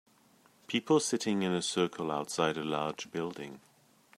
People 0.65 0.99
sitting 0.99 1.43
in 1.43 1.51
a 1.53 1.61
circle 1.61 2.09
outside 2.11 2.57
a 2.57 2.63
large 2.63 3.11
building. 3.11 3.61